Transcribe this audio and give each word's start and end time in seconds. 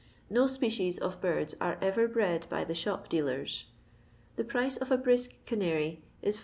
No 0.31 0.45
ipedef 0.45 0.97
of 0.99 1.21
birdi 1.21 1.53
are 1.61 1.77
ever 1.79 2.07
bred 2.07 2.47
by 2.49 2.63
the 2.63 2.73
tbop 2.73 3.07
deelen. 3.07 3.65
The 4.35 4.43
price 4.43 4.75
of 4.77 4.89
a 4.89 4.97
briik 4.97 5.35
eanary 5.45 5.99
ia 6.23 6.29
6«. 6.31 6.39